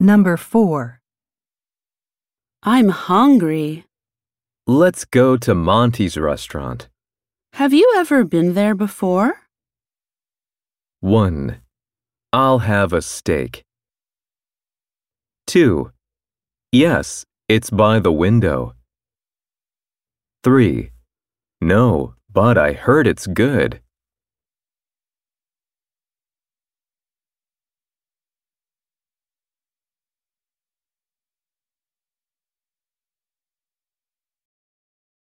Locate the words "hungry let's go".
2.88-5.36